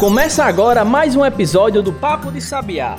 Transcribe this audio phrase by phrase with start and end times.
[0.00, 2.96] Começa agora mais um episódio do Papo de Sabiá,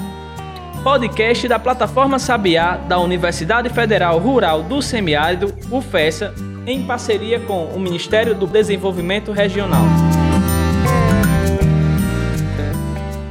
[0.83, 6.31] podcast da plataforma Sabiá da Universidade Federal Rural do Semiárido, UFESA,
[6.67, 9.81] em parceria com o Ministério do Desenvolvimento Regional.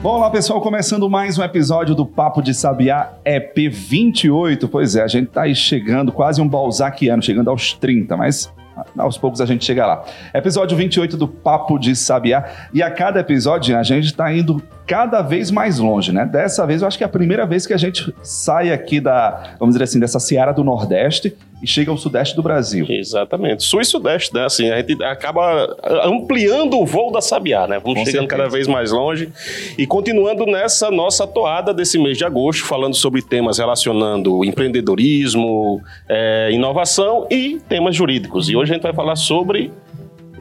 [0.02, 4.66] Bom, olá pessoal, começando mais um episódio do Papo de Sabiá EP 28.
[4.66, 8.52] Pois é, a gente tá aí chegando, quase um balzaquiano, chegando aos 30, mas
[8.97, 10.05] aos poucos a gente chega lá.
[10.35, 12.45] Episódio 28 do Papo de Sabiá.
[12.73, 16.27] E a cada episódio a gente está indo cada vez mais longe, né?
[16.27, 19.55] Dessa vez eu acho que é a primeira vez que a gente sai aqui da,
[19.59, 22.87] vamos dizer assim, dessa seara do Nordeste e chega ao sudeste do Brasil.
[22.88, 23.62] Exatamente.
[23.62, 24.45] Sul e sudeste, né?
[24.45, 27.78] Assim, a gente acaba ampliando o voo da Sabiá, né?
[27.78, 28.42] Vamos Com chegando certeza.
[28.42, 29.28] cada vez mais longe
[29.77, 36.51] e continuando nessa nossa toada desse mês de agosto, falando sobre temas relacionando empreendedorismo, é,
[36.52, 38.48] inovação e temas jurídicos.
[38.48, 39.70] E hoje a gente vai falar sobre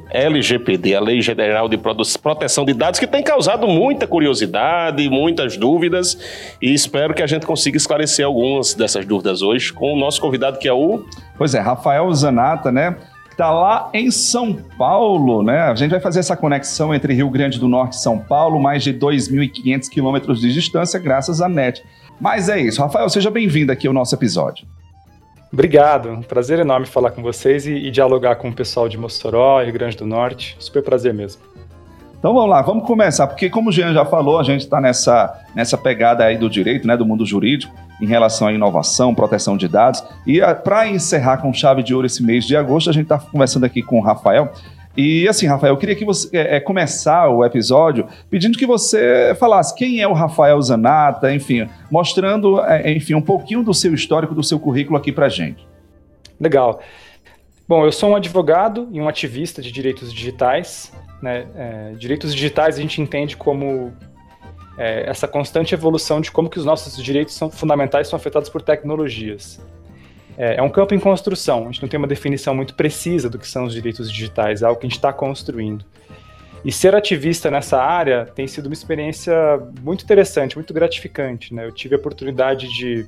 [0.09, 6.17] LGPD, a Lei General de Proteção de Dados, que tem causado muita curiosidade, muitas dúvidas,
[6.61, 10.57] e espero que a gente consiga esclarecer algumas dessas dúvidas hoje com o nosso convidado
[10.57, 11.05] que é o.
[11.37, 12.95] Pois é, Rafael Zanata, né?
[13.29, 15.61] Está lá em São Paulo, né?
[15.61, 18.83] A gente vai fazer essa conexão entre Rio Grande do Norte e São Paulo, mais
[18.83, 21.81] de 2.500 quilômetros de distância, graças à NET.
[22.19, 22.81] Mas é isso.
[22.81, 24.67] Rafael, seja bem-vindo aqui ao nosso episódio.
[25.51, 29.63] Obrigado, um prazer enorme falar com vocês e, e, dialogar com o pessoal de Mossoró,
[29.63, 30.55] Rio Grande do Norte.
[30.59, 31.41] Super prazer mesmo.
[32.19, 35.33] Então vamos lá, vamos começar, porque como o Jean já falou, a gente está nessa,
[35.55, 39.67] nessa pegada aí do direito, né, do mundo jurídico, em relação à inovação, proteção de
[39.67, 40.03] dados.
[40.27, 43.65] E para encerrar com chave de ouro esse mês de agosto, a gente está conversando
[43.65, 44.51] aqui com o Rafael.
[45.01, 49.33] E assim, Rafael, eu queria que você é, é, começar o episódio pedindo que você
[49.39, 54.35] falasse quem é o Rafael Zanata, enfim, mostrando, é, enfim, um pouquinho do seu histórico,
[54.35, 55.65] do seu currículo aqui para gente.
[56.37, 56.81] Legal.
[57.65, 60.91] Bom, eu sou um advogado e um ativista de direitos digitais.
[61.21, 61.47] Né?
[61.55, 63.93] É, direitos digitais a gente entende como
[64.77, 68.61] é, essa constante evolução de como que os nossos direitos são fundamentais são afetados por
[68.61, 69.61] tecnologias.
[70.39, 73.37] É, é, um campo em construção, a gente não tem uma definição muito precisa do
[73.37, 75.83] que são os direitos digitais, é algo que a gente está construindo.
[76.63, 79.33] E ser ativista nessa área tem sido uma experiência
[79.81, 81.53] muito interessante, muito gratificante.
[81.53, 81.65] Né?
[81.65, 83.05] Eu tive a oportunidade de,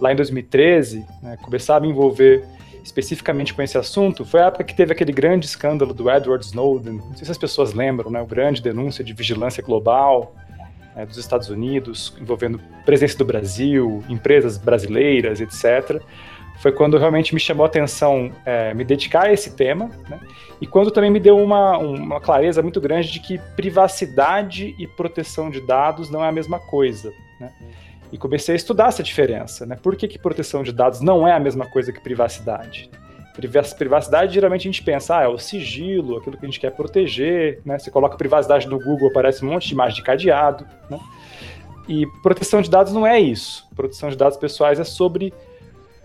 [0.00, 2.44] lá em 2013, né, começar a me envolver
[2.84, 4.24] especificamente com esse assunto.
[4.24, 6.94] Foi a época que teve aquele grande escândalo do Edward Snowden.
[6.94, 8.20] Não sei se as pessoas lembram, né?
[8.22, 10.32] o grande denúncia de vigilância global
[10.94, 16.00] né, dos Estados Unidos, envolvendo presença do Brasil, empresas brasileiras, etc
[16.58, 20.20] foi quando realmente me chamou a atenção é, me dedicar a esse tema, né?
[20.60, 25.50] e quando também me deu uma, uma clareza muito grande de que privacidade e proteção
[25.50, 27.12] de dados não é a mesma coisa.
[27.40, 27.52] Né?
[28.10, 29.64] E comecei a estudar essa diferença.
[29.66, 29.76] Né?
[29.80, 32.90] Por que, que proteção de dados não é a mesma coisa que privacidade?
[33.78, 37.60] Privacidade, geralmente a gente pensa, ah, é o sigilo, aquilo que a gente quer proteger,
[37.64, 37.78] né?
[37.78, 40.98] Você coloca privacidade no Google, aparece um monte de imagem de cadeado, né?
[41.86, 43.64] E proteção de dados não é isso.
[43.76, 45.32] Proteção de dados pessoais é sobre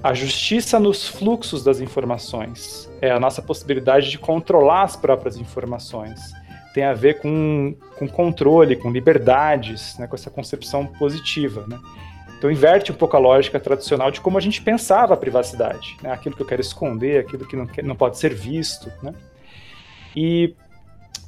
[0.03, 2.91] a justiça nos fluxos das informações.
[3.01, 6.19] É a nossa possibilidade de controlar as próprias informações.
[6.73, 11.65] Tem a ver com, com controle, com liberdades, né, com essa concepção positiva.
[11.69, 11.79] Né?
[12.37, 15.95] Então inverte um pouco a lógica tradicional de como a gente pensava a privacidade.
[16.03, 16.11] Né?
[16.11, 18.91] Aquilo que eu quero esconder, aquilo que não, não pode ser visto.
[19.01, 19.13] Né?
[20.13, 20.53] E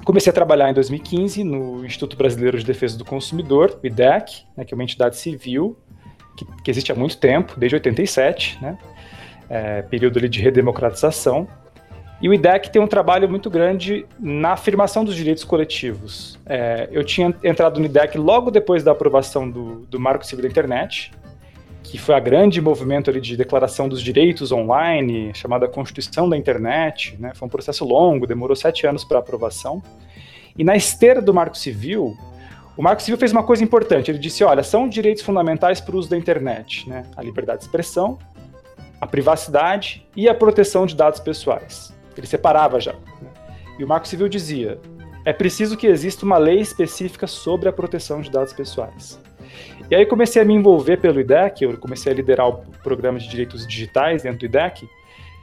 [0.04, 4.66] comecei a trabalhar em 2015 no Instituto Brasileiro de Defesa do Consumidor, o IDEC, né,
[4.66, 5.78] que é uma entidade civil
[6.36, 8.78] que, que existe há muito tempo, desde 87, né?
[9.48, 11.48] É, período ali de redemocratização.
[12.20, 16.38] E o IDEC tem um trabalho muito grande na afirmação dos direitos coletivos.
[16.46, 20.48] É, eu tinha entrado no IDEC logo depois da aprovação do, do Marco Civil da
[20.48, 21.12] Internet,
[21.82, 27.16] que foi a grande movimento ali de declaração dos direitos online, chamada Constituição da Internet.
[27.20, 27.32] Né?
[27.34, 29.82] Foi um processo longo, demorou sete anos para aprovação.
[30.58, 32.16] E na esteira do Marco Civil,
[32.76, 34.10] o Marco Civil fez uma coisa importante.
[34.10, 37.04] Ele disse: olha, são direitos fundamentais para o uso da internet, né?
[37.16, 38.18] A liberdade de expressão,
[39.00, 41.94] a privacidade e a proteção de dados pessoais.
[42.16, 42.92] Ele separava já.
[42.92, 43.30] Né?
[43.78, 44.78] E o Marco Civil dizia:
[45.24, 49.18] é preciso que exista uma lei específica sobre a proteção de dados pessoais.
[49.90, 53.28] E aí comecei a me envolver pelo IDEC, eu comecei a liderar o programa de
[53.28, 54.88] direitos digitais dentro do IDEC,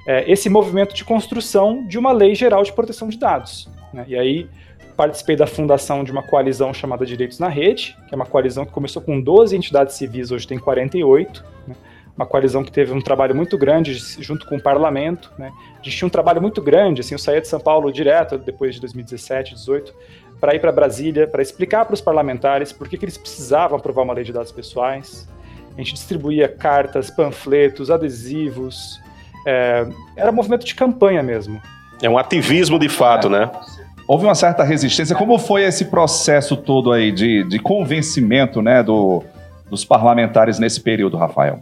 [0.05, 3.69] é, esse movimento de construção de uma lei geral de proteção de dados.
[3.93, 4.03] Né?
[4.07, 4.49] E aí
[4.93, 8.71] participei da fundação de uma coalizão chamada Direitos na Rede, que é uma coalizão que
[8.71, 11.43] começou com 12 entidades civis, hoje tem 48.
[11.67, 11.75] Né?
[12.15, 15.31] Uma coalizão que teve um trabalho muito grande junto com o parlamento.
[15.37, 15.51] Né?
[15.79, 18.75] A gente tinha um trabalho muito grande, assim, eu saía de São Paulo direto, depois
[18.75, 19.93] de 2017, 2018,
[20.39, 24.03] para ir para Brasília, para explicar para os parlamentares por que, que eles precisavam aprovar
[24.03, 25.27] uma lei de dados pessoais.
[25.73, 29.01] A gente distribuía cartas, panfletos, adesivos.
[29.47, 31.61] É, era um movimento de campanha mesmo.
[32.01, 33.31] É um ativismo de fato, é.
[33.31, 33.51] né?
[34.07, 35.15] Houve uma certa resistência.
[35.15, 39.23] Como foi esse processo todo aí de, de convencimento né, do,
[39.69, 41.61] dos parlamentares nesse período, Rafael?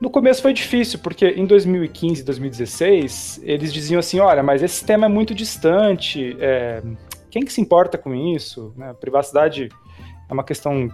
[0.00, 4.82] No começo foi difícil, porque em 2015 e 2016, eles diziam assim, olha, mas esse
[4.82, 6.82] tema é muito distante, é,
[7.30, 8.72] quem que se importa com isso?
[8.76, 8.94] Né?
[8.98, 9.68] Privacidade
[10.28, 10.88] é uma questão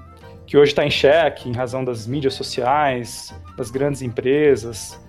[0.44, 5.00] que hoje está em xeque em razão das mídias sociais, das grandes empresas.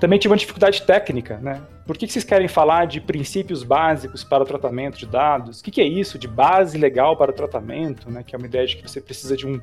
[0.00, 1.62] Também tive uma dificuldade técnica, né?
[1.86, 5.60] Por que, que vocês querem falar de princípios básicos para o tratamento de dados?
[5.60, 8.22] O que, que é isso de base legal para o tratamento, né?
[8.22, 9.60] Que é uma ideia de que você precisa de um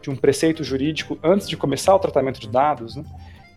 [0.00, 2.96] de um preceito jurídico antes de começar o tratamento de dados.
[2.96, 3.04] Né?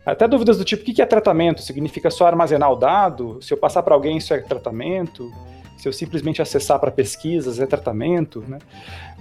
[0.06, 1.62] Até dúvidas do tipo: o que é tratamento?
[1.62, 3.40] Significa só armazenar o dado?
[3.42, 5.32] Se eu passar para alguém, isso é tratamento?
[5.78, 8.44] Se eu simplesmente acessar para pesquisas, é tratamento?
[8.48, 8.60] Né?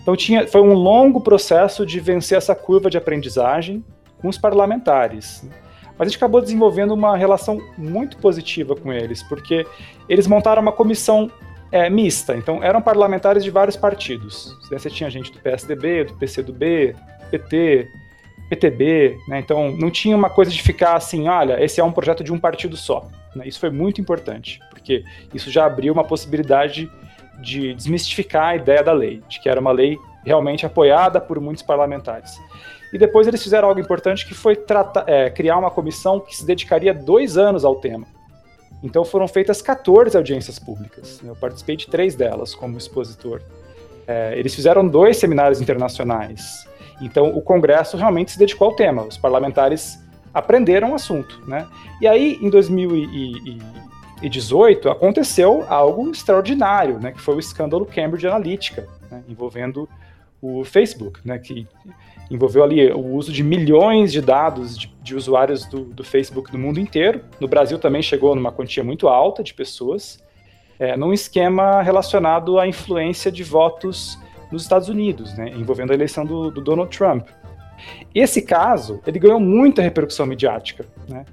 [0.00, 3.84] Então, tinha, foi um longo processo de vencer essa curva de aprendizagem
[4.20, 5.42] com os parlamentares.
[5.42, 5.50] Né?
[5.98, 9.66] Mas a gente acabou desenvolvendo uma relação muito positiva com eles, porque
[10.08, 11.30] eles montaram uma comissão
[11.70, 12.36] é, mista.
[12.36, 14.56] Então, eram parlamentares de vários partidos.
[14.70, 16.94] Você tinha gente do PSDB, do PCdoB,
[17.30, 17.88] PT,
[18.50, 19.38] PTB, né?
[19.38, 22.38] Então, não tinha uma coisa de ficar assim, olha, esse é um projeto de um
[22.38, 23.08] partido só.
[23.34, 23.48] Né?
[23.48, 25.02] Isso foi muito importante, porque
[25.32, 26.90] isso já abriu uma possibilidade
[27.40, 31.62] de desmistificar a ideia da lei, de que era uma lei realmente apoiada por muitos
[31.62, 32.38] parlamentares.
[32.92, 34.62] E depois eles fizeram algo importante que foi
[35.06, 38.06] é, criar uma comissão que se dedicaria dois anos ao tema.
[38.82, 41.20] Então foram feitas 14 audiências públicas.
[41.24, 43.40] Eu participei de três delas como expositor.
[44.06, 46.66] É, eles fizeram dois seminários internacionais.
[47.00, 49.04] Então o Congresso realmente se dedicou ao tema.
[49.04, 49.98] Os parlamentares
[50.34, 51.42] aprenderam o assunto.
[51.46, 51.66] Né?
[52.00, 57.12] E aí, em 2018, aconteceu algo extraordinário, né?
[57.12, 59.22] que foi o escândalo Cambridge Analytica, né?
[59.28, 59.88] envolvendo
[60.42, 61.38] o Facebook, né?
[61.38, 61.68] que
[62.28, 66.58] envolveu ali o uso de milhões de dados de, de usuários do, do, Facebook no
[66.58, 67.22] mundo inteiro.
[67.38, 70.18] No Brasil também chegou numa quantia muito alta de pessoas,
[70.80, 74.18] é, num esquema relacionado à influência de votos
[74.50, 77.28] nos Estados Unidos, né, envolvendo a eleição do, do Donald Trump.
[78.14, 81.24] Esse caso, ele ganhou muita repercussão midiática, né?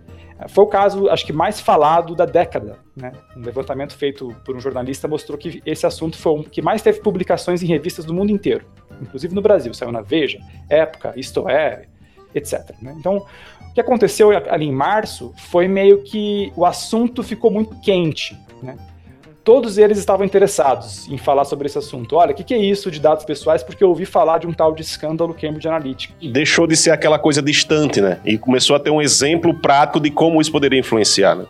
[0.47, 2.79] Foi o caso, acho que mais falado da década.
[2.95, 3.11] Né?
[3.35, 7.01] Um levantamento feito por um jornalista mostrou que esse assunto foi o que mais teve
[7.01, 8.65] publicações em revistas do mundo inteiro
[9.01, 11.85] inclusive no Brasil, saiu na Veja, Época, Isto É,
[12.33, 12.71] etc.
[12.81, 12.95] Né?
[12.97, 13.25] Então,
[13.69, 18.37] o que aconteceu ali em março foi meio que o assunto ficou muito quente.
[18.61, 18.77] Né?
[19.43, 22.15] Todos eles estavam interessados em falar sobre esse assunto.
[22.15, 23.63] Olha, o que, que, é isso de dados pessoais?
[23.63, 26.13] Porque eu ouvi falar de um tal de escândalo Cambridge Analytica.
[26.21, 28.19] Deixou de ser aquela coisa distante, né?
[28.25, 31.45] E começou a ter um exemplo prático de como isso poderia influenciar, né?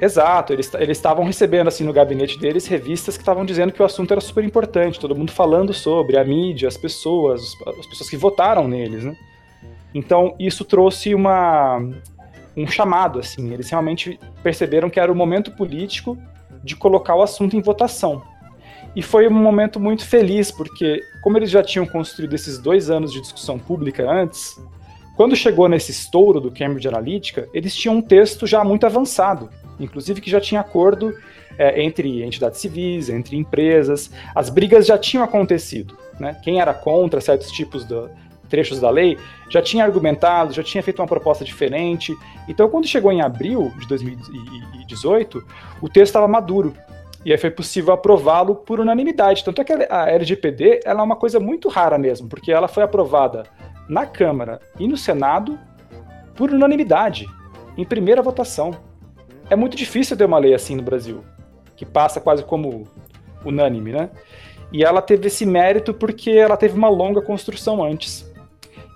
[0.00, 4.10] Exato, eles estavam recebendo assim no gabinete deles revistas que estavam dizendo que o assunto
[4.12, 8.66] era super importante, todo mundo falando sobre, a mídia, as pessoas, as pessoas que votaram
[8.66, 9.14] neles, né?
[9.94, 11.78] Então isso trouxe uma,
[12.56, 16.16] um chamado, assim, eles realmente perceberam que era o momento político
[16.64, 18.22] de colocar o assunto em votação.
[18.96, 23.12] E foi um momento muito feliz, porque como eles já tinham construído esses dois anos
[23.12, 24.58] de discussão pública antes,
[25.14, 29.50] quando chegou nesse estouro do Cambridge Analytica, eles tinham um texto já muito avançado
[29.80, 31.12] inclusive que já tinha acordo
[31.58, 35.96] é, entre entidades civis, entre empresas, as brigas já tinham acontecido.
[36.18, 36.36] Né?
[36.42, 37.94] Quem era contra certos tipos de
[38.48, 39.16] trechos da lei
[39.48, 42.14] já tinha argumentado, já tinha feito uma proposta diferente.
[42.48, 45.42] Então, quando chegou em abril de 2018,
[45.80, 46.74] o texto estava maduro.
[47.24, 49.44] E aí foi possível aprová-lo por unanimidade.
[49.44, 53.44] Tanto é que a LGPD é uma coisa muito rara mesmo, porque ela foi aprovada
[53.88, 55.58] na Câmara e no Senado
[56.34, 57.26] por unanimidade,
[57.76, 58.89] em primeira votação.
[59.50, 61.24] É muito difícil ter uma lei assim no Brasil,
[61.76, 62.86] que passa quase como
[63.44, 64.10] unânime, né?
[64.72, 68.30] E ela teve esse mérito porque ela teve uma longa construção antes.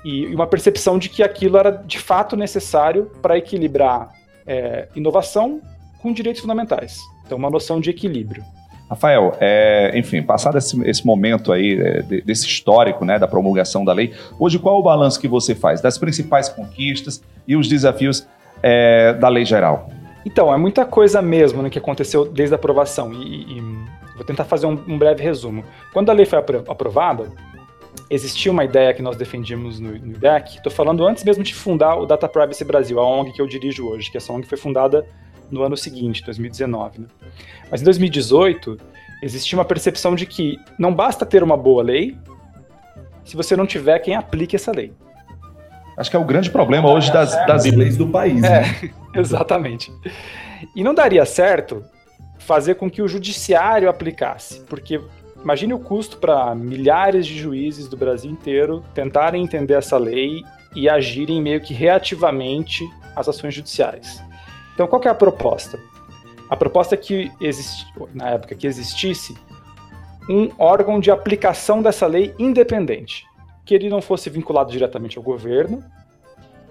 [0.05, 4.13] E uma percepção de que aquilo era de fato necessário para equilibrar
[4.47, 5.61] é, inovação
[6.01, 7.01] com direitos fundamentais.
[7.27, 8.45] Então, uma noção de equilíbrio.
[8.89, 13.93] Rafael, é, enfim, passado esse, esse momento aí, é, desse histórico né, da promulgação da
[13.93, 18.29] lei, hoje qual é o balanço que você faz das principais conquistas e os desafios
[18.63, 19.89] é, da lei geral?
[20.25, 23.13] Então, é muita coisa mesmo né, que aconteceu desde a aprovação.
[23.13, 23.61] E, e
[24.15, 25.65] vou tentar fazer um, um, breve resumo.
[25.93, 27.31] Quando a lei foi aprovada,
[28.09, 30.57] existia uma ideia que nós defendíamos no, no IDEC.
[30.57, 33.87] Estou falando antes mesmo de fundar o Data Privacy Brasil, a ONG que eu dirijo
[33.87, 35.07] hoje, que essa ONG foi fundada
[35.51, 37.03] no ano seguinte, 2019.
[37.03, 37.07] Né?
[37.71, 38.79] Mas em 2018,
[39.23, 42.17] existia uma percepção de que não basta ter uma boa lei
[43.25, 44.93] se você não tiver quem aplique essa lei.
[45.97, 48.43] Acho que é o grande problema hoje das, das leis do país.
[48.43, 48.91] É, né?
[49.15, 49.93] exatamente.
[50.75, 51.85] E não daria certo
[52.39, 55.01] fazer com que o judiciário aplicasse, porque
[55.43, 60.43] imagine o custo para milhares de juízes do Brasil inteiro tentarem entender essa lei
[60.75, 62.85] e agirem meio que reativamente
[63.15, 64.23] às ações judiciais.
[64.75, 65.79] Então, qual é a proposta?
[66.51, 67.31] A proposta é que
[68.13, 69.35] na época que existisse
[70.29, 73.27] um órgão de aplicação dessa lei independente,
[73.65, 75.83] que ele não fosse vinculado diretamente ao governo,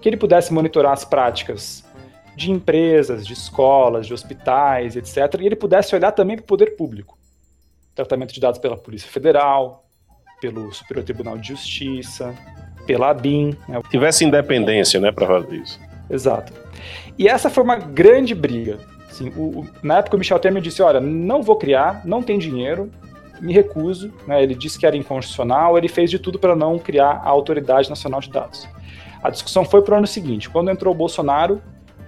[0.00, 1.84] que ele pudesse monitorar as práticas
[2.36, 5.40] de empresas, de escolas, de hospitais, etc.
[5.40, 7.16] E ele pudesse olhar também para o poder público.
[7.94, 9.84] Tratamento de dados pela Polícia Federal,
[10.40, 12.34] pelo Superior Tribunal de Justiça,
[12.86, 13.56] pela ABIN.
[13.68, 13.80] Né?
[13.90, 15.80] Tivesse independência, né, para fazer isso.
[16.10, 16.52] Exato.
[17.18, 18.78] E essa foi uma grande briga.
[19.08, 22.38] Assim, o, o, na época o Michel Temer disse, olha, não vou criar, não tem
[22.38, 22.90] dinheiro,
[23.44, 24.12] me recuso.
[24.26, 24.42] Né?
[24.42, 28.20] Ele disse que era inconstitucional, ele fez de tudo para não criar a Autoridade Nacional
[28.20, 28.66] de Dados.
[29.22, 30.48] A discussão foi para o ano seguinte.
[30.48, 31.62] Quando entrou o Bolsonaro,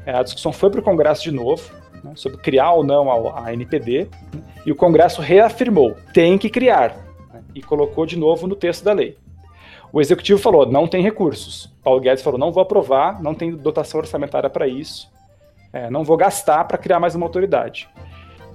[0.05, 1.71] é, a discussão foi para o Congresso de novo,
[2.03, 6.49] né, sobre criar ou não a, a NPD, né, e o Congresso reafirmou, tem que
[6.49, 6.97] criar,
[7.33, 9.17] né, e colocou de novo no texto da lei.
[9.93, 11.73] O Executivo falou, não tem recursos.
[11.83, 15.11] Paulo Guedes falou, não vou aprovar, não tem dotação orçamentária para isso,
[15.73, 17.89] é, não vou gastar para criar mais uma autoridade.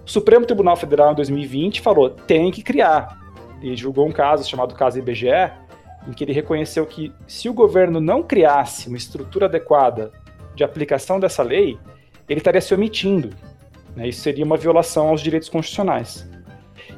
[0.05, 3.19] O Supremo Tribunal Federal, em 2020, falou, tem que criar,
[3.61, 5.51] e julgou um caso chamado caso IBGE,
[6.07, 10.11] em que ele reconheceu que se o governo não criasse uma estrutura adequada
[10.55, 11.77] de aplicação dessa lei,
[12.27, 13.29] ele estaria se omitindo.
[13.95, 14.07] Né?
[14.07, 16.27] Isso seria uma violação aos direitos constitucionais.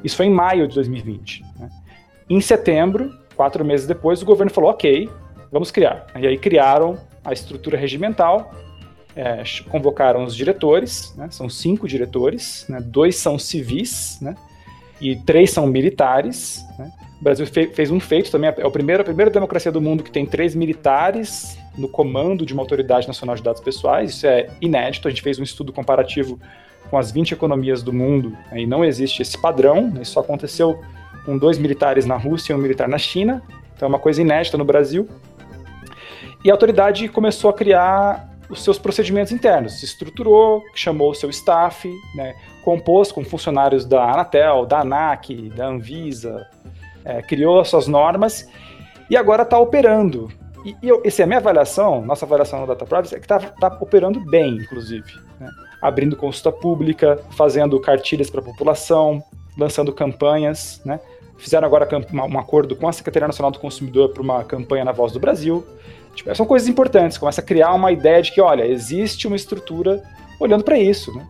[0.02, 1.42] Isso foi em maio de 2020.
[1.58, 1.68] Né?
[2.28, 5.10] Em setembro, quatro meses depois, o governo falou: ok,
[5.52, 6.06] vamos criar.
[6.18, 8.50] E aí criaram a estrutura regimental,
[9.16, 11.28] é, convocaram os diretores, né?
[11.30, 12.80] são cinco diretores, né?
[12.80, 14.34] dois são civis né?
[15.00, 16.64] e três são militares.
[16.78, 16.90] Né?
[17.20, 20.02] O Brasil fe fez um feito também, é a primeira, a primeira democracia do mundo
[20.02, 24.10] que tem três militares no comando de uma autoridade nacional de dados pessoais.
[24.10, 25.06] Isso é inédito.
[25.06, 26.38] A gente fez um estudo comparativo
[26.90, 29.90] com as 20 economias do mundo né, e não existe esse padrão.
[29.90, 30.80] Né, isso aconteceu
[31.24, 33.42] com dois militares na Rússia e um militar na China.
[33.74, 35.08] Então é uma coisa inédita no Brasil.
[36.44, 41.30] E a autoridade começou a criar os seus procedimentos internos, se estruturou, chamou o seu
[41.30, 46.46] staff, né, compôs com funcionários da Anatel, da ANAC, da Anvisa,
[47.04, 48.48] é, criou as suas normas
[49.08, 50.30] e agora está operando.
[50.64, 53.24] E, e eu, essa é a minha avaliação, nossa avaliação no Data Privacy, é que
[53.24, 55.12] está tá operando bem, inclusive.
[55.38, 55.50] Né?
[55.80, 59.22] Abrindo consulta pública, fazendo cartilhas para a população,
[59.58, 60.98] lançando campanhas, né?
[61.36, 65.12] Fizeram agora um acordo com a Secretaria Nacional do Consumidor para uma campanha na Voz
[65.12, 65.66] do Brasil.
[66.14, 70.02] Tipo, são coisas importantes, começa a criar uma ideia de que, olha, existe uma estrutura
[70.38, 71.12] olhando para isso.
[71.14, 71.26] Né?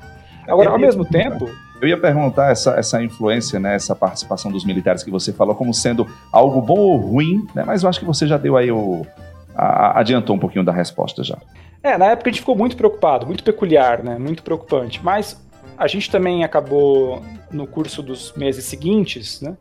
[0.47, 1.49] Agora, ao mesmo tempo,
[1.81, 5.73] eu ia perguntar essa, essa influência, né, essa participação dos militares que você falou como
[5.73, 9.07] sendo algo bom ou ruim, né, mas eu acho que você já deu aí o.
[9.55, 11.39] A, adiantou um pouquinho da resposta já.
[11.83, 15.41] É, na época a gente ficou muito preocupado, muito peculiar, né, muito preocupante, mas
[15.77, 19.57] a gente também acabou, no curso dos meses seguintes, né,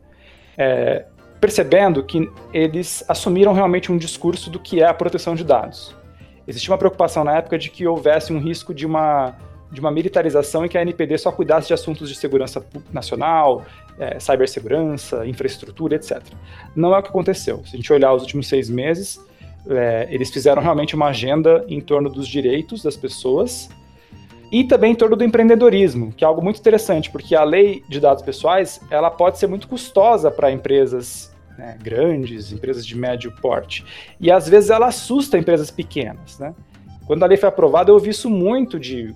[0.56, 1.04] é,
[1.44, 5.94] percebendo que eles assumiram realmente um discurso do que é a proteção de dados.
[6.48, 9.34] Existia uma preocupação na época de que houvesse um risco de uma
[9.70, 13.62] de uma militarização em que a NPD só cuidasse de assuntos de segurança nacional,
[13.98, 16.22] é, cibersegurança, infraestrutura, etc.
[16.74, 17.62] Não é o que aconteceu.
[17.66, 19.20] Se a gente olhar os últimos seis meses,
[19.68, 23.68] é, eles fizeram realmente uma agenda em torno dos direitos das pessoas
[24.50, 28.00] e também em torno do empreendedorismo, que é algo muito interessante, porque a lei de
[28.00, 33.84] dados pessoais ela pode ser muito custosa para empresas né, grandes, empresas de médio porte,
[34.20, 36.54] e às vezes ela assusta empresas pequenas, né?
[37.06, 39.14] Quando a lei foi aprovada, eu ouvi isso muito de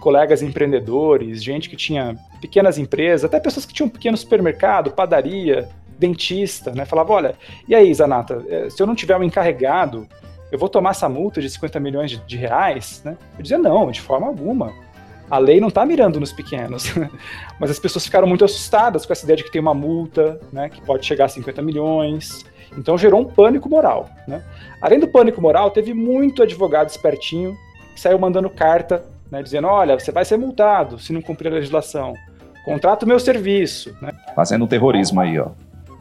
[0.00, 5.68] colegas empreendedores, gente que tinha pequenas empresas, até pessoas que tinham um pequeno supermercado, padaria,
[5.98, 6.84] dentista, né?
[6.84, 7.34] Falava, olha,
[7.66, 10.06] e aí, Zanata, eh, se eu não tiver um encarregado,
[10.50, 13.16] eu vou tomar essa multa de 50 milhões de, de reais, né?
[13.36, 14.72] Eu dizia, não, de forma alguma.
[15.30, 16.92] A lei não está mirando nos pequenos.
[17.58, 20.68] Mas as pessoas ficaram muito assustadas com essa ideia de que tem uma multa, né,
[20.68, 22.44] que pode chegar a 50 milhões.
[22.76, 24.08] Então gerou um pânico moral.
[24.26, 24.42] Né?
[24.80, 27.56] Além do pânico moral, teve muito advogado espertinho
[27.94, 31.54] que saiu mandando carta né, dizendo: olha, você vai ser multado se não cumprir a
[31.54, 32.14] legislação.
[32.64, 33.96] Contrata o meu serviço.
[34.00, 34.12] Né?
[34.34, 35.48] Fazendo um terrorismo aí, ó.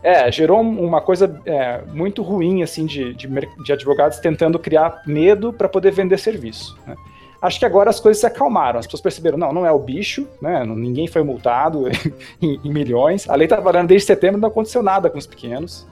[0.04, 3.28] É, gerou uma coisa é, muito ruim assim de, de,
[3.64, 6.78] de, advogados tentando criar medo para poder vender serviço.
[6.86, 6.96] Né?
[7.42, 10.28] Acho que agora as coisas se acalmaram, as pessoas perceberam, não, não é o bicho,
[10.42, 10.66] né?
[10.66, 11.86] ninguém foi multado
[12.42, 15.88] em, em milhões, a lei está valendo desde setembro, não aconteceu nada com os pequenos.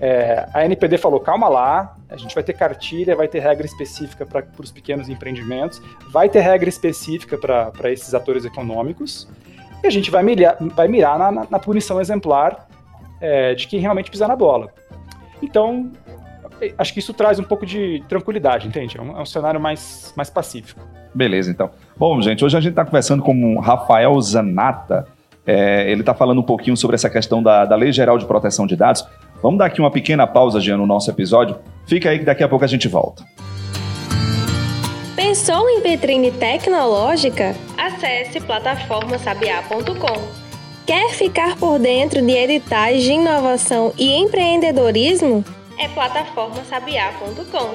[0.00, 4.24] É, a NPD falou: calma lá, a gente vai ter cartilha, vai ter regra específica
[4.24, 9.28] para os pequenos empreendimentos, vai ter regra específica para esses atores econômicos,
[9.82, 12.66] e a gente vai mirar, vai mirar na, na, na punição exemplar
[13.20, 14.72] é, de quem realmente pisar na bola.
[15.42, 15.92] Então,
[16.78, 18.98] acho que isso traz um pouco de tranquilidade, entende?
[18.98, 20.80] É um, é um cenário mais, mais pacífico.
[21.14, 21.70] Beleza, então.
[21.96, 25.06] Bom, gente, hoje a gente está conversando com o Rafael Zanata.
[25.46, 28.66] É, ele está falando um pouquinho sobre essa questão da, da Lei Geral de Proteção
[28.66, 29.04] de Dados.
[29.42, 31.58] Vamos dar aqui uma pequena pausa, Jean, no nosso episódio.
[31.86, 33.24] Fica aí que daqui a pouco a gente volta.
[35.16, 37.54] Pensou em vitrine tecnológica?
[37.76, 40.40] Acesse plataformasabiá.com.
[40.86, 45.44] Quer ficar por dentro de editais de inovação e empreendedorismo?
[45.80, 47.74] É plataformasabiá.com.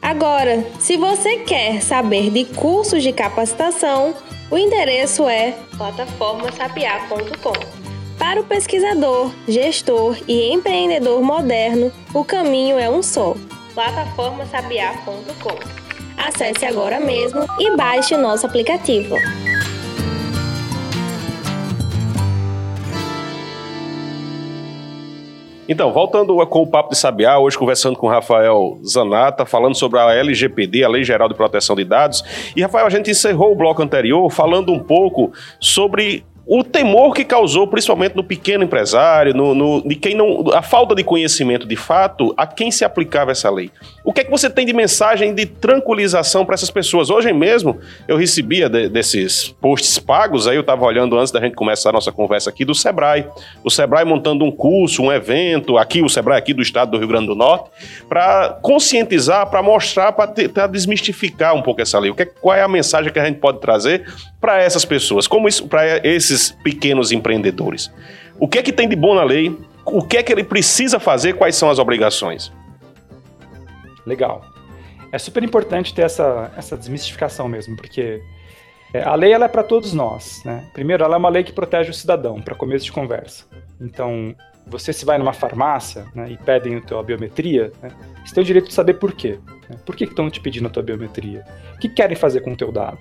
[0.00, 4.14] Agora, se você quer saber de cursos de capacitação,
[4.50, 7.52] o endereço é plataformasabiá.com.
[8.18, 13.36] Para o pesquisador, gestor e empreendedor moderno, o caminho é um só:
[13.74, 15.58] plataformasabiá.com.
[16.16, 19.16] Acesse agora mesmo e baixe o nosso aplicativo.
[25.72, 29.98] Então, voltando com o Papo de Sabiá, hoje conversando com o Rafael Zanata, falando sobre
[29.98, 32.22] a LGPD, a Lei Geral de Proteção de Dados.
[32.54, 37.24] E, Rafael, a gente encerrou o bloco anterior falando um pouco sobre o temor que
[37.24, 40.52] causou, principalmente no pequeno empresário, no, no, de quem não.
[40.52, 43.70] a falta de conhecimento de fato, a quem se aplicava essa lei.
[44.04, 47.10] O que é que você tem de mensagem de tranquilização para essas pessoas?
[47.10, 51.54] Hoje mesmo eu recebia de, desses posts pagos, aí eu estava olhando antes da gente
[51.54, 53.26] começar a nossa conversa aqui do Sebrae.
[53.62, 57.08] O Sebrae montando um curso, um evento, aqui, o Sebrae aqui do estado do Rio
[57.08, 57.70] Grande do Norte,
[58.08, 62.10] para conscientizar, para mostrar, para desmistificar um pouco essa lei.
[62.10, 64.04] O que, é, qual é a mensagem que a gente pode trazer
[64.40, 65.28] para essas pessoas?
[65.28, 66.31] Como isso, para esses
[66.62, 67.90] pequenos empreendedores?
[68.38, 69.56] O que é que tem de bom na lei?
[69.84, 71.34] O que é que ele precisa fazer?
[71.34, 72.52] Quais são as obrigações?
[74.06, 74.44] Legal.
[75.12, 78.22] É super importante ter essa, essa desmistificação mesmo, porque
[78.94, 80.42] é, a lei ela é para todos nós.
[80.44, 80.64] Né?
[80.72, 83.44] Primeiro, ela é uma lei que protege o cidadão, para começo de conversa.
[83.80, 84.34] Então,
[84.66, 87.90] você se vai numa farmácia né, e pedem a tua biometria, né,
[88.24, 89.38] você tem o direito de saber por quê.
[89.68, 89.76] Né?
[89.84, 91.44] Por que estão te pedindo a tua biometria?
[91.74, 92.98] O que querem fazer com o teu dado?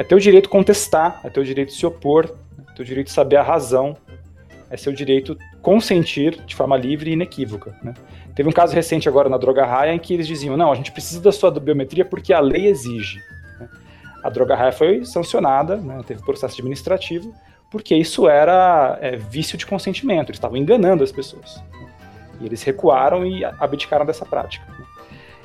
[0.00, 2.34] É teu direito contestar, é teu direito se opor,
[2.70, 3.94] é teu direito saber a razão,
[4.70, 7.76] é seu direito consentir de forma livre e inequívoca.
[7.82, 7.92] Né?
[8.34, 10.90] Teve um caso recente agora na Droga Raia em que eles diziam: não, a gente
[10.90, 13.18] precisa da sua biometria porque a lei exige.
[13.60, 13.68] Né?
[14.24, 16.00] A Droga Raia foi sancionada, né?
[16.06, 17.34] teve processo administrativo,
[17.70, 21.62] porque isso era é, vício de consentimento, eles estavam enganando as pessoas.
[21.72, 21.86] Né?
[22.40, 24.64] E eles recuaram e abdicaram dessa prática.
[24.66, 24.86] Né?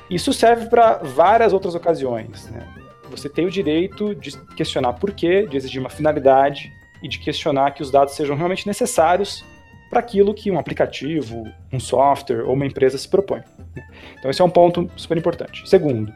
[0.08, 2.48] Isso serve para várias outras ocasiões.
[2.48, 2.85] Né?
[3.10, 7.72] Você tem o direito de questionar por quê, de exigir uma finalidade e de questionar
[7.72, 9.44] que os dados sejam realmente necessários
[9.88, 13.42] para aquilo que um aplicativo, um software ou uma empresa se propõe.
[14.18, 15.68] Então, esse é um ponto super importante.
[15.68, 16.12] Segundo,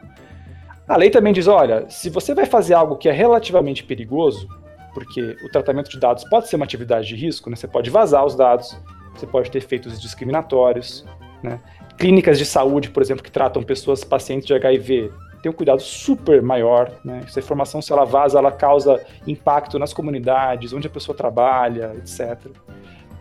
[0.87, 4.47] a lei também diz: olha, se você vai fazer algo que é relativamente perigoso,
[4.93, 7.55] porque o tratamento de dados pode ser uma atividade de risco, né?
[7.55, 8.77] você pode vazar os dados,
[9.15, 11.05] você pode ter efeitos discriminatórios.
[11.41, 11.59] Né?
[11.97, 16.41] Clínicas de saúde, por exemplo, que tratam pessoas pacientes de HIV, tem um cuidado super
[16.41, 16.91] maior.
[17.03, 17.21] Né?
[17.25, 22.47] Essa informação, se ela vaza, ela causa impacto nas comunidades, onde a pessoa trabalha, etc.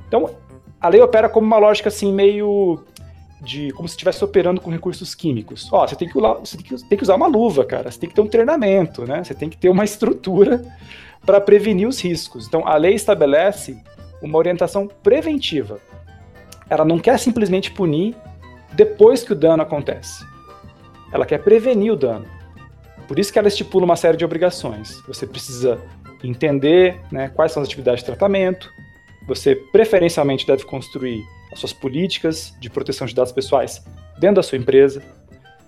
[0.07, 0.31] Então,
[0.81, 2.85] a lei opera como uma lógica assim, meio
[3.41, 5.69] de como se estivesse operando com recursos químicos.
[5.73, 7.91] Ó, você tem que, você tem que, tem que usar uma luva, cara.
[7.91, 9.25] Você tem que ter um treinamento, né?
[9.25, 10.63] Você tem que ter uma estrutura
[11.25, 12.47] para prevenir os riscos.
[12.47, 13.83] Então, a lei estabelece
[14.23, 15.79] uma orientação preventiva.
[16.69, 18.15] Ela não quer simplesmente punir
[18.73, 20.25] depois que o dano acontece.
[21.13, 22.27] Ela quer prevenir o dano.
[23.07, 25.03] Por isso que ela estipula uma série de obrigações.
[25.09, 25.81] Você precisa
[26.23, 28.71] entender né, quais são as atividades de tratamento,
[29.27, 33.85] você preferencialmente deve construir as suas políticas de proteção de dados pessoais
[34.19, 35.03] dentro da sua empresa.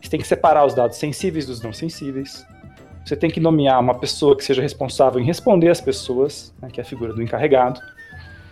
[0.00, 2.44] Você tem que separar os dados sensíveis dos não sensíveis.
[3.04, 6.80] Você tem que nomear uma pessoa que seja responsável em responder às pessoas, né, que
[6.80, 7.80] é a figura do encarregado.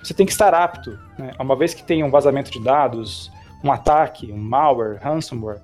[0.02, 3.30] Você tem que estar apto, né, uma vez que tenha um vazamento de dados,
[3.62, 5.60] um ataque, um malware, ransomware,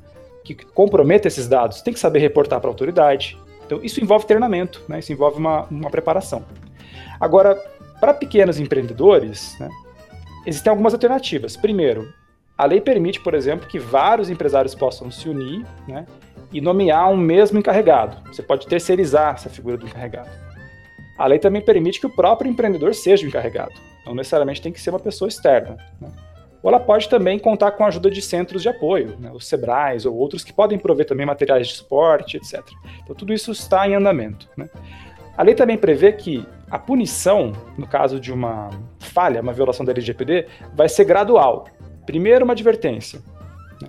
[0.55, 3.39] que comprometa esses dados, tem que saber reportar para a autoridade.
[3.65, 4.99] Então, isso envolve treinamento, né?
[4.99, 6.45] isso envolve uma, uma preparação.
[7.21, 7.57] Agora,
[8.01, 9.69] para pequenos empreendedores, né,
[10.47, 11.57] existem algumas alternativas.
[11.57, 12.13] Primeiro,
[12.57, 16.07] a lei permite, por exemplo, que vários empresários possam se unir né,
[16.53, 18.17] e nomear um mesmo encarregado.
[18.33, 20.31] Você pode terceirizar essa figura do encarregado.
[21.19, 23.73] A lei também permite que o próprio empreendedor seja o encarregado.
[24.05, 25.77] Não necessariamente tem que ser uma pessoa externa.
[26.01, 26.09] Né?
[26.67, 30.05] Ou ela pode também contar com a ajuda de centros de apoio, né, os SEBRAES
[30.05, 32.61] ou outros que podem prover também materiais de suporte, etc.
[33.05, 34.49] Então tudo isso está em andamento.
[34.57, 34.69] Né?
[35.37, 39.93] A lei também prevê que a punição, no caso de uma falha, uma violação da
[39.93, 41.69] LGPD, vai ser gradual.
[42.05, 43.21] Primeiro uma advertência,
[43.81, 43.89] né?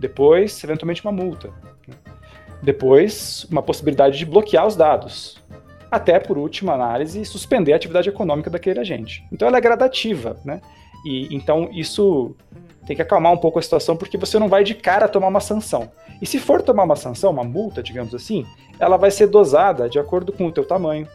[0.00, 1.52] depois eventualmente uma multa,
[1.86, 1.94] né?
[2.60, 5.40] depois uma possibilidade de bloquear os dados,
[5.88, 9.24] até por última análise suspender a atividade econômica daquele agente.
[9.30, 10.60] Então ela é gradativa, né?
[11.06, 12.34] E então isso
[12.84, 15.40] tem que acalmar um pouco a situação, porque você não vai de cara tomar uma
[15.40, 15.88] sanção.
[16.20, 18.44] E se for tomar uma sanção, uma multa, digamos assim,
[18.80, 21.06] ela vai ser dosada de acordo com o teu tamanho,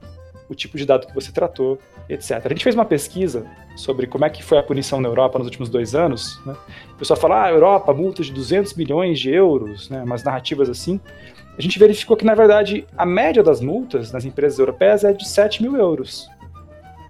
[0.49, 1.77] o tipo de dado que você tratou,
[2.10, 2.41] etc.
[2.45, 5.47] A gente fez uma pesquisa sobre como é que foi a punição na Europa nos
[5.47, 6.39] últimos dois anos.
[6.45, 6.56] Né?
[6.93, 10.04] O pessoal fala, ah, Europa, multa de 200 milhões de euros, né?
[10.04, 11.01] umas narrativas assim.
[11.58, 15.27] A gente verificou que, na verdade, a média das multas nas empresas europeias é de
[15.27, 16.30] 7 mil euros.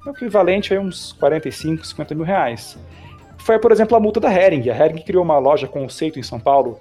[0.06, 2.78] É o equivalente a uns 45, 50 mil reais.
[3.38, 4.70] Foi, por exemplo, a multa da Hering.
[4.70, 6.80] A Hering criou uma loja conceito em São Paulo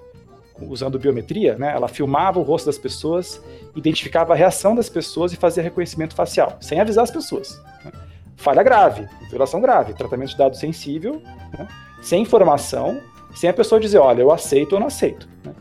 [0.68, 1.72] usando biometria, né?
[1.74, 3.42] Ela filmava o rosto das pessoas,
[3.74, 7.61] identificava a reação das pessoas e fazia reconhecimento facial, sem avisar as pessoas.
[7.85, 7.92] Né?
[8.37, 11.22] Falha grave, violação grave, tratamento de dado sensível,
[11.59, 11.66] né?
[12.02, 13.00] sem informação,
[13.35, 15.28] sem a pessoa dizer, olha, eu aceito ou não aceito.
[15.44, 15.54] Né?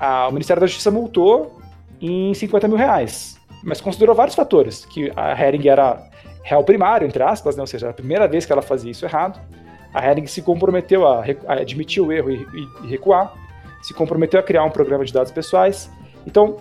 [0.00, 1.60] A, o Ministério da Justiça multou
[2.00, 6.10] em 50 mil reais, mas considerou vários fatores, que a Hering era
[6.42, 7.62] réu primário, entre aspas, né?
[7.62, 9.40] ou seja, a primeira vez que ela fazia isso errado,
[9.92, 13.32] a Hering se comprometeu a, a admitir o erro e, e, e recuar,
[13.82, 15.90] se comprometeu a criar um programa de dados pessoais.
[16.26, 16.56] Então,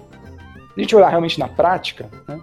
[0.74, 2.40] se a gente olhar realmente na prática, né,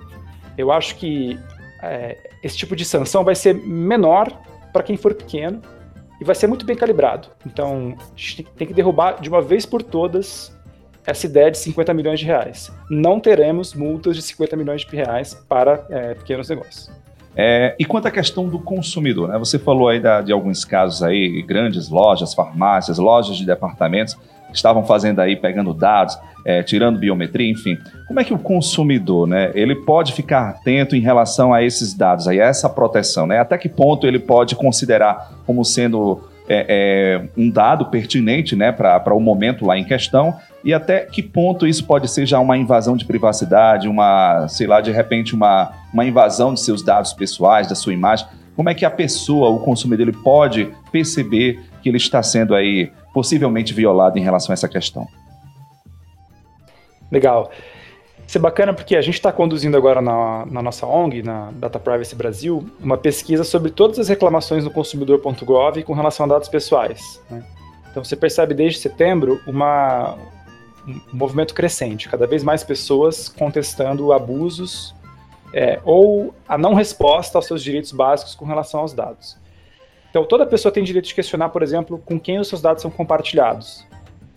[0.56, 1.38] eu acho que
[1.82, 4.32] é, esse tipo de sanção vai ser menor
[4.72, 5.60] para quem for pequeno
[6.20, 7.28] e vai ser muito bem calibrado.
[7.46, 10.56] Então, a gente tem que derrubar de uma vez por todas
[11.06, 12.70] essa ideia de 50 milhões de reais.
[12.90, 16.90] Não teremos multas de 50 milhões de reais para é, pequenos negócios.
[17.40, 19.38] É, e quanto à questão do consumidor, né?
[19.38, 24.16] Você falou aí da, de alguns casos aí, grandes lojas, farmácias, lojas de departamentos
[24.52, 27.78] estavam fazendo aí, pegando dados, é, tirando biometria, enfim.
[28.08, 32.26] Como é que o consumidor, né, ele pode ficar atento em relação a esses dados,
[32.26, 33.38] aí, a essa proteção, né?
[33.38, 39.14] Até que ponto ele pode considerar como sendo é, é, um dado pertinente, né, para
[39.14, 40.34] o momento lá em questão
[40.68, 44.82] e até que ponto isso pode ser já uma invasão de privacidade, uma, sei lá,
[44.82, 48.28] de repente uma, uma invasão de seus dados pessoais, da sua imagem.
[48.54, 52.92] Como é que a pessoa, o consumidor, ele pode perceber que ele está sendo aí
[53.14, 55.08] possivelmente violado em relação a essa questão?
[57.10, 57.50] Legal.
[58.26, 61.78] Isso é bacana porque a gente está conduzindo agora na, na, nossa ONG, na Data
[61.78, 67.22] Privacy Brasil, uma pesquisa sobre todas as reclamações no consumidor.gov com relação a dados pessoais.
[67.30, 67.42] Né?
[67.90, 70.14] Então você percebe desde setembro uma,
[70.88, 74.94] um movimento crescente, cada vez mais pessoas contestando abusos
[75.52, 79.36] é, ou a não resposta aos seus direitos básicos com relação aos dados.
[80.10, 82.90] Então, toda pessoa tem direito de questionar, por exemplo, com quem os seus dados são
[82.90, 83.86] compartilhados.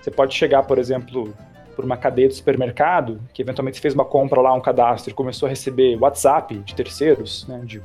[0.01, 1.33] Você pode chegar, por exemplo,
[1.75, 5.47] por uma cadeia de supermercado, que eventualmente fez uma compra lá, um cadastro, e começou
[5.47, 7.81] a receber WhatsApp de terceiros, né, de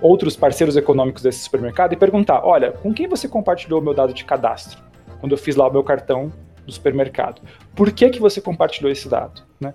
[0.00, 4.12] outros parceiros econômicos desse supermercado, e perguntar: olha, com quem você compartilhou o meu dado
[4.12, 4.82] de cadastro?
[5.20, 6.30] Quando eu fiz lá o meu cartão
[6.68, 7.40] do supermercado.
[7.74, 9.42] Por que, que você compartilhou esse dado?
[9.58, 9.74] Né?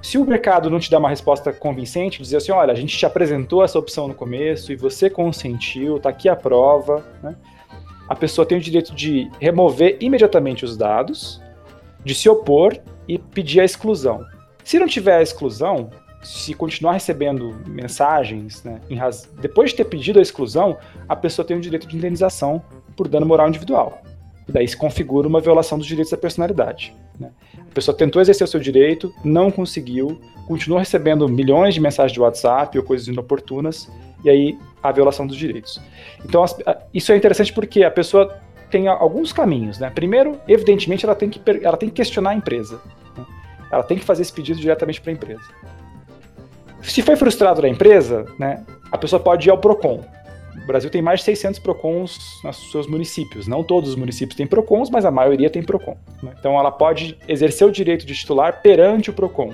[0.00, 3.04] Se o mercado não te dá uma resposta convincente, dizer assim, olha, a gente te
[3.04, 7.34] apresentou essa opção no começo e você consentiu, está aqui a prova, né?
[8.08, 11.42] a pessoa tem o direito de remover imediatamente os dados,
[12.04, 14.24] de se opor e pedir a exclusão.
[14.62, 15.90] Se não tiver a exclusão,
[16.22, 19.28] se continuar recebendo mensagens, né, raz...
[19.40, 22.62] depois de ter pedido a exclusão, a pessoa tem o direito de indenização
[22.96, 24.00] por dano moral individual.
[24.48, 26.94] E daí se configura uma violação dos direitos da personalidade.
[27.20, 27.30] Né?
[27.58, 32.20] A pessoa tentou exercer o seu direito, não conseguiu, continuou recebendo milhões de mensagens de
[32.20, 33.90] WhatsApp ou coisas inoportunas,
[34.24, 35.80] e aí a violação dos direitos.
[36.24, 36.44] Então,
[36.92, 39.78] isso é interessante porque a pessoa tem alguns caminhos.
[39.78, 39.90] Né?
[39.90, 42.80] Primeiro, evidentemente, ela tem que, ela tem que questionar a empresa.
[43.16, 43.26] Né?
[43.70, 45.42] Ela tem que fazer esse pedido diretamente para a empresa.
[46.82, 50.02] Se foi frustrado na empresa, né, a pessoa pode ir ao PROCON.
[50.68, 53.48] Brasil tem mais de 600 PROCONs nos seus municípios.
[53.48, 55.96] Não todos os municípios têm PROCONs, mas a maioria tem PROCON.
[56.22, 56.34] Né?
[56.38, 59.52] Então ela pode exercer o direito de titular perante o PROCON.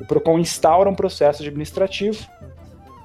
[0.00, 2.26] O PROCON instaura um processo administrativo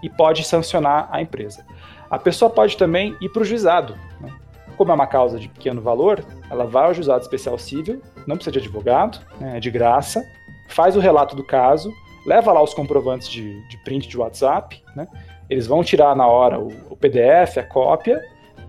[0.01, 1.65] e pode sancionar a empresa.
[2.09, 3.97] A pessoa pode também ir para o juizado.
[4.19, 4.33] Né?
[4.77, 8.53] Como é uma causa de pequeno valor, ela vai ao juizado especial civil, não precisa
[8.53, 9.57] de advogado, né?
[9.57, 10.25] é de graça,
[10.69, 11.93] faz o relato do caso,
[12.25, 15.07] leva lá os comprovantes de, de print de WhatsApp, né?
[15.51, 18.21] Eles vão tirar na hora o, o PDF, a cópia,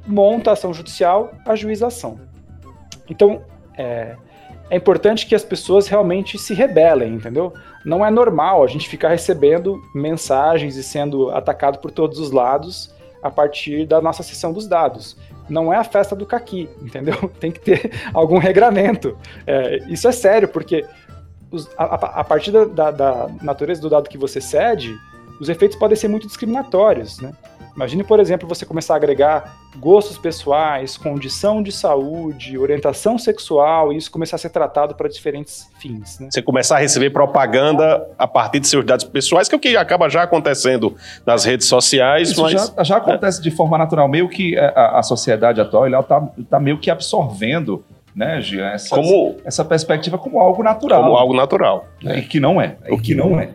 [0.05, 2.19] monta a ação judicial, ajuiza a ação.
[3.09, 3.41] Então,
[3.79, 4.17] é,
[4.69, 7.55] é importante que as pessoas realmente se rebelem, entendeu?
[7.85, 12.93] Não é normal a gente ficar recebendo mensagens e sendo atacado por todos os lados
[13.23, 15.17] a partir da nossa sessão dos dados.
[15.49, 17.31] Não é a festa do caqui, entendeu?
[17.39, 19.17] Tem que ter algum regramento.
[19.47, 20.85] É, isso é sério, porque
[21.49, 24.93] os, a, a, partir da, da, da natureza do dado que você cede,
[25.43, 27.33] os efeitos podem ser muito discriminatórios, né?
[27.75, 33.97] Imagine, por exemplo, você começar a agregar gostos pessoais, condição de saúde, orientação sexual, e
[33.97, 36.21] isso começar a ser tratado para diferentes fins.
[36.21, 36.29] Né?
[36.31, 39.77] Você começar a receber propaganda a partir de seus dados pessoais, que é o que
[39.77, 40.95] acaba já acontecendo
[41.27, 42.31] nas redes sociais.
[42.31, 42.53] Isso mas...
[42.53, 43.43] já, já acontece é.
[43.43, 48.41] de forma natural, meio que a, a sociedade atual está tá meio que absorvendo né,
[48.41, 51.03] Gia, essa, como, essa perspectiva como algo natural.
[51.03, 51.87] Como algo natural.
[52.01, 52.19] Né?
[52.19, 52.77] E que não é.
[52.91, 53.45] O que não é.
[53.45, 53.51] É,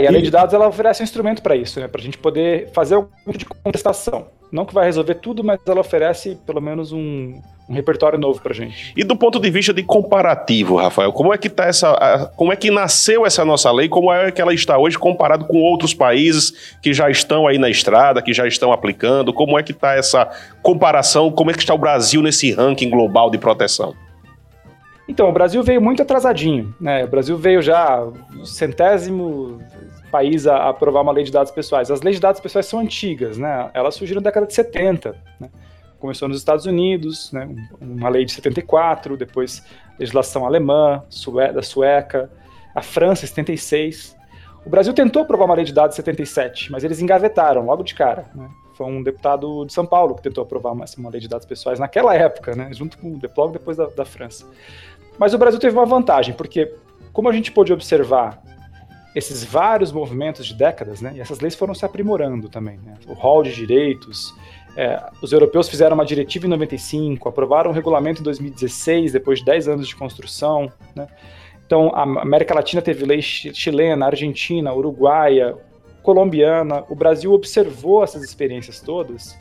[0.00, 1.86] e a lei de dados ela oferece um instrumento para isso, né?
[1.86, 4.26] Para a gente poder fazer algum tipo de contestação.
[4.50, 8.52] Não que vai resolver tudo, mas ela oferece pelo menos um, um repertório novo para
[8.54, 8.92] gente.
[8.96, 12.56] E do ponto de vista de comparativo, Rafael, como é que tá essa, como é
[12.56, 13.88] que nasceu essa nossa lei?
[13.88, 17.68] Como é que ela está hoje comparado com outros países que já estão aí na
[17.68, 19.32] estrada, que já estão aplicando?
[19.32, 20.28] Como é que está essa
[20.62, 21.30] comparação?
[21.30, 23.94] Como é que está o Brasil nesse ranking global de proteção?
[25.08, 27.04] Então, o Brasil veio muito atrasadinho, né?
[27.04, 28.04] O Brasil veio já
[28.44, 29.60] centésimo
[30.16, 31.90] país a aprovar uma lei de dados pessoais.
[31.90, 33.70] As leis de dados pessoais são antigas, né?
[33.74, 35.50] Elas surgiram na década de 70, né?
[35.98, 37.46] Começou nos Estados Unidos, né?
[37.80, 39.62] Uma lei de 74, depois
[39.98, 41.02] legislação alemã,
[41.54, 42.30] da sueca,
[42.74, 44.16] a França, 76.
[44.64, 47.94] O Brasil tentou aprovar uma lei de dados em 77, mas eles engavetaram logo de
[47.94, 48.48] cara, né?
[48.74, 51.78] Foi um deputado de São Paulo que tentou aprovar uma, uma lei de dados pessoais
[51.78, 52.70] naquela época, né?
[52.72, 54.46] Junto com o logo depois da, da França.
[55.18, 56.74] Mas o Brasil teve uma vantagem, porque
[57.12, 58.42] como a gente pôde observar
[59.16, 62.78] esses vários movimentos de décadas, né, e essas leis foram se aprimorando também.
[62.84, 64.34] Né, o rol de direitos,
[64.76, 69.46] é, os europeus fizeram uma diretiva em 95, aprovaram um regulamento em 2016, depois de
[69.46, 70.70] 10 anos de construção.
[70.94, 71.08] Né,
[71.66, 75.56] então, a América Latina teve lei chilena, argentina, uruguaia,
[76.02, 76.84] colombiana.
[76.90, 79.36] O Brasil observou essas experiências todas.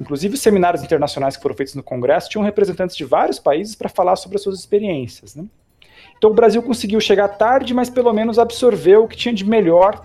[0.00, 3.88] Inclusive, os seminários internacionais que foram feitos no Congresso tinham representantes de vários países para
[3.88, 5.36] falar sobre as suas experiências.
[5.36, 5.44] Né?
[6.20, 10.02] Então o Brasil conseguiu chegar tarde, mas pelo menos absorveu o que tinha de melhor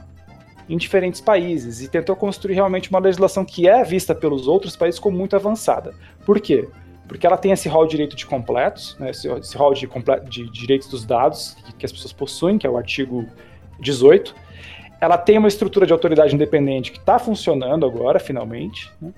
[0.69, 4.97] em diferentes países e tentou construir realmente uma legislação que é vista pelos outros países
[4.97, 5.93] como muito avançada.
[6.25, 6.69] Por quê?
[7.05, 9.89] Porque ela tem esse rol de direito de completos, né, esse, esse rol de,
[10.29, 13.27] de, direitos dos dados que, que as pessoas possuem, que é o artigo
[13.81, 14.33] 18.
[15.01, 18.89] Ela tem uma estrutura de autoridade independente que está funcionando agora, finalmente.
[19.01, 19.11] Né?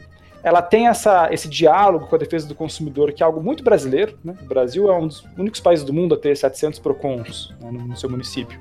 [0.44, 4.18] Ela tem essa, esse diálogo com a defesa do consumidor, que é algo muito brasileiro.
[4.24, 4.36] Né?
[4.42, 7.98] O Brasil é um dos únicos países do mundo a ter 700 PROCONs né, no,
[7.98, 8.60] seu município,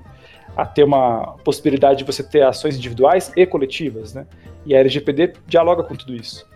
[0.57, 4.15] a ter uma possibilidade de você ter ações individuais e coletivas.
[4.15, 4.27] Né?
[4.65, 6.47] E a LGPD dialoga com tudo isso.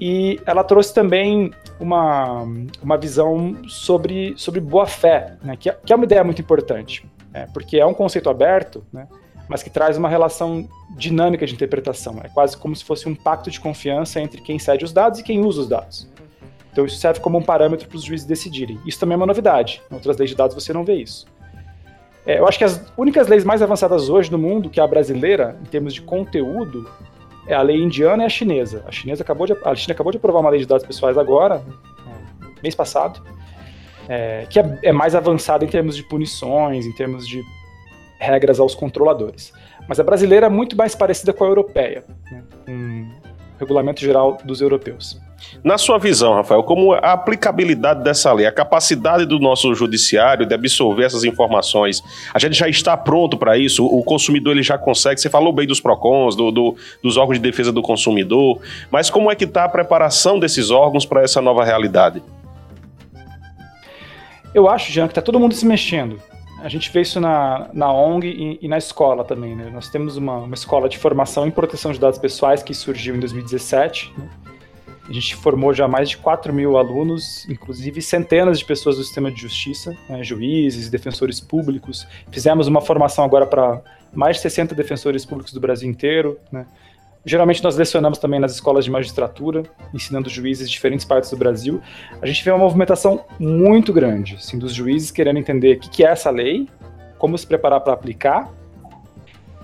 [0.00, 2.42] E ela trouxe também uma,
[2.82, 5.56] uma visão sobre, sobre boa-fé, né?
[5.56, 7.46] que, é, que é uma ideia muito importante, né?
[7.52, 9.06] porque é um conceito aberto, né?
[9.52, 12.18] Mas que traz uma relação dinâmica de interpretação.
[12.24, 15.22] É quase como se fosse um pacto de confiança entre quem cede os dados e
[15.22, 16.08] quem usa os dados.
[16.72, 18.80] Então isso serve como um parâmetro para os juízes decidirem.
[18.86, 19.82] Isso também é uma novidade.
[19.90, 21.26] Em outras leis de dados você não vê isso.
[22.24, 24.86] É, eu acho que as únicas leis mais avançadas hoje no mundo, que é a
[24.86, 26.88] brasileira, em termos de conteúdo,
[27.46, 28.82] é a lei indiana e a chinesa.
[28.88, 31.62] A, chinesa acabou de, a China acabou de aprovar uma lei de dados pessoais agora,
[32.62, 33.22] mês passado,
[34.08, 37.44] é, que é, é mais avançada em termos de punições, em termos de
[38.22, 39.52] regras aos controladores.
[39.88, 44.38] Mas a brasileira é muito mais parecida com a europeia, né, com o regulamento geral
[44.44, 45.20] dos europeus.
[45.62, 50.54] Na sua visão, Rafael, como a aplicabilidade dessa lei, a capacidade do nosso judiciário de
[50.54, 52.00] absorver essas informações,
[52.32, 53.84] a gente já está pronto para isso?
[53.84, 55.20] O consumidor ele já consegue?
[55.20, 59.30] Você falou bem dos PROCONs, do, do, dos órgãos de defesa do consumidor, mas como
[59.30, 62.22] é que está a preparação desses órgãos para essa nova realidade?
[64.54, 66.20] Eu acho, Jean, que está todo mundo se mexendo.
[66.62, 69.56] A gente vê isso na, na ONG e, e na escola também.
[69.56, 69.68] Né?
[69.70, 73.20] Nós temos uma, uma escola de formação em proteção de dados pessoais que surgiu em
[73.20, 74.12] 2017.
[74.16, 74.30] Né?
[75.08, 79.30] A gente formou já mais de 4 mil alunos, inclusive centenas de pessoas do sistema
[79.30, 80.22] de justiça, né?
[80.22, 82.06] juízes, defensores públicos.
[82.30, 83.82] Fizemos uma formação agora para
[84.14, 86.38] mais de 60 defensores públicos do Brasil inteiro.
[86.52, 86.64] Né?
[87.24, 89.62] Geralmente nós lecionamos também nas escolas de magistratura,
[89.94, 91.80] ensinando juízes de diferentes partes do Brasil.
[92.20, 96.10] A gente vê uma movimentação muito grande, assim, dos juízes querendo entender o que é
[96.10, 96.68] essa lei,
[97.18, 98.52] como se preparar para aplicar,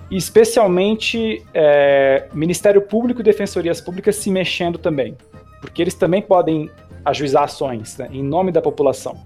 [0.09, 5.17] e especialmente é, Ministério Público e Defensorias Públicas se mexendo também,
[5.59, 6.71] porque eles também podem
[7.03, 9.17] ajuizar ações né, em nome da população.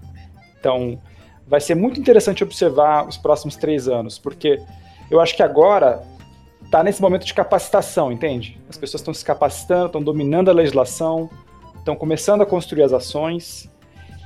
[0.58, 1.00] Então,
[1.46, 4.60] vai ser muito interessante observar os próximos três anos, porque
[5.10, 6.02] eu acho que agora
[6.64, 8.60] está nesse momento de capacitação, entende?
[8.68, 11.30] As pessoas estão se capacitando, estão dominando a legislação,
[11.76, 13.70] estão começando a construir as ações.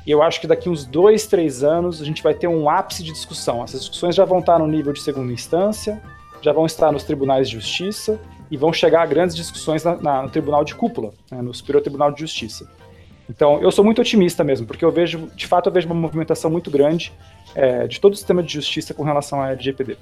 [0.07, 3.03] E eu acho que daqui uns dois, três anos a gente vai ter um ápice
[3.03, 3.63] de discussão.
[3.63, 6.01] Essas discussões já vão estar no nível de segunda instância,
[6.41, 8.19] já vão estar nos tribunais de justiça
[8.51, 11.83] e vão chegar a grandes discussões na, na, no tribunal de cúpula, né, no Superior
[11.83, 12.67] Tribunal de Justiça.
[13.29, 16.51] Então, eu sou muito otimista mesmo, porque eu vejo, de fato, eu vejo uma movimentação
[16.51, 17.13] muito grande
[17.55, 19.99] é, de todo o sistema de justiça com relação à LGPD.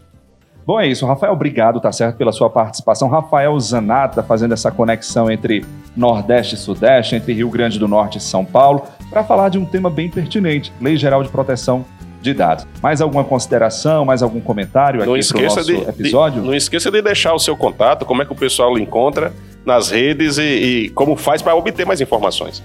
[0.67, 1.07] Bom, é isso.
[1.07, 3.09] Rafael, obrigado, tá certo, pela sua participação.
[3.09, 5.65] Rafael Zanata fazendo essa conexão entre
[5.97, 9.65] Nordeste e Sudeste, entre Rio Grande do Norte e São Paulo, para falar de um
[9.65, 11.85] tema bem pertinente, Lei Geral de Proteção
[12.21, 12.67] de dados.
[12.83, 16.41] Mais alguma consideração, mais algum comentário aqui para o nosso de, episódio?
[16.43, 19.33] De, não esqueça de deixar o seu contato, como é que o pessoal encontra
[19.65, 22.61] nas redes e, e como faz para obter mais informações.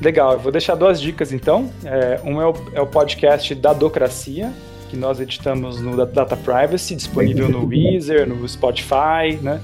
[0.00, 1.70] Legal, eu vou deixar duas dicas então.
[1.84, 4.50] É, um é o, é o podcast da Docracia,
[4.90, 9.60] que nós editamos no Data Privacy, disponível no Weezer, no Spotify, né?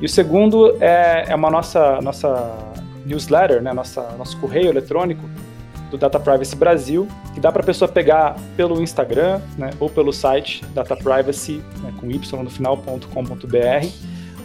[0.00, 2.74] E o segundo é, é uma nossa, nossa
[3.06, 5.22] newsletter, né, nossa, nosso correio eletrônico
[5.90, 10.12] do Data Privacy Brasil, que dá para a pessoa pegar pelo Instagram né, ou pelo
[10.12, 13.86] site dataprivacy, né, com y no final.com.br,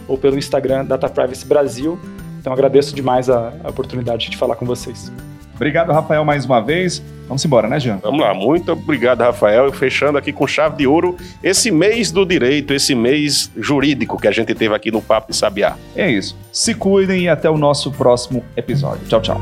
[0.08, 1.98] ou pelo Instagram Data Privacy Brasil.
[2.38, 5.12] Então agradeço demais a, a oportunidade de falar com vocês.
[5.54, 7.02] Obrigado, Rafael, mais uma vez.
[7.28, 7.98] Vamos embora, né, Jean?
[8.02, 8.34] Vamos lá.
[8.34, 9.68] Muito obrigado, Rafael.
[9.68, 14.28] E fechando aqui com chave de ouro esse mês do direito, esse mês jurídico que
[14.28, 15.76] a gente teve aqui no Papo de Sabiá.
[15.96, 16.36] É isso.
[16.52, 19.06] Se cuidem e até o nosso próximo episódio.
[19.06, 19.40] Tchau, tchau.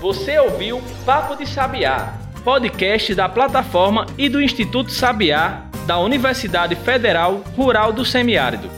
[0.00, 2.14] Você ouviu Papo de Sabiá,
[2.44, 8.68] podcast da plataforma e do Instituto Sabiá da Universidade Federal Rural do Semiárido,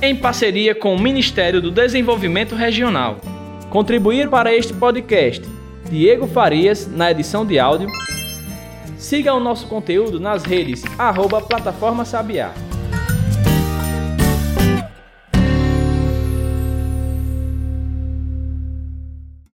[0.00, 3.16] em parceria com o Ministério do Desenvolvimento Regional.
[3.70, 5.44] Contribuir para este podcast,
[5.90, 7.88] Diego Farias, na edição de áudio.
[8.96, 12.52] Siga o nosso conteúdo nas redes arroba Plataforma Sabiá.